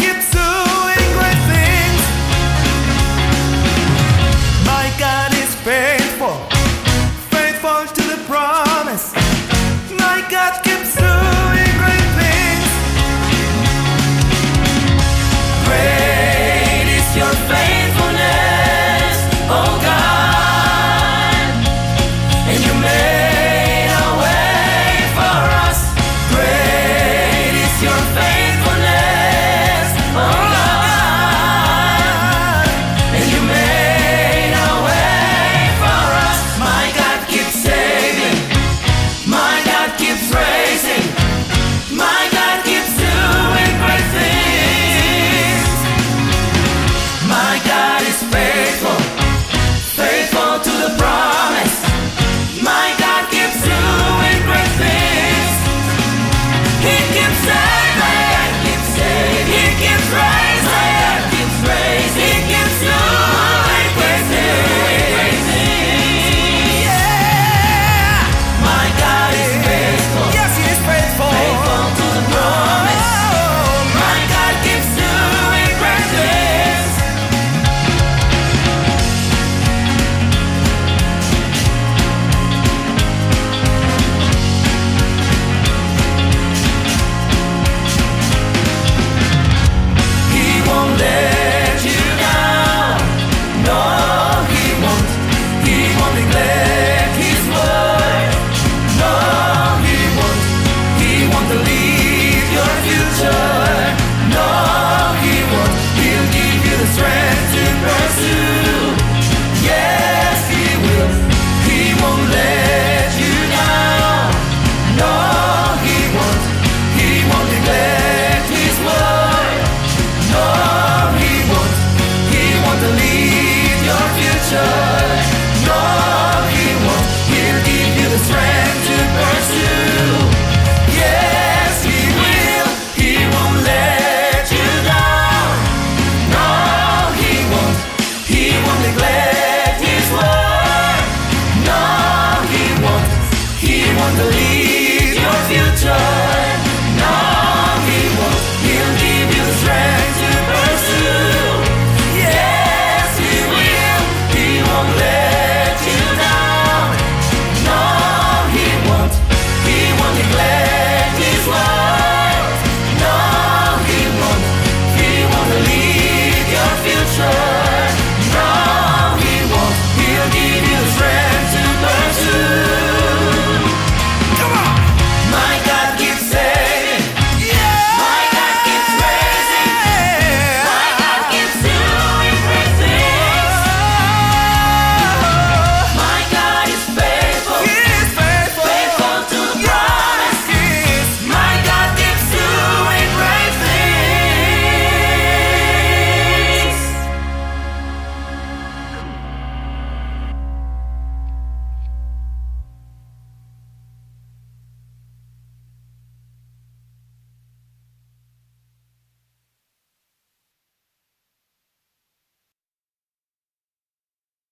[0.00, 0.39] Gibson.
[0.39, 0.39] it's